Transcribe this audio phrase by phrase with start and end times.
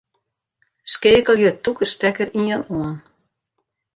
[0.91, 2.95] Skeakelje tûke stekker ien oan.